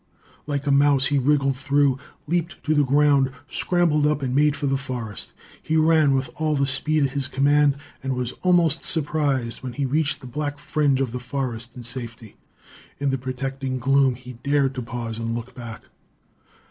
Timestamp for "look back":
15.35-15.83